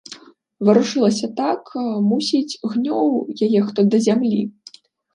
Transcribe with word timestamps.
Варушылася 0.69 1.29
так, 1.41 1.61
мусіць, 2.09 2.59
гнёў 2.75 3.07
яе 3.45 3.59
хто 3.71 3.81
да 3.95 4.05
зямлі. 4.11 4.45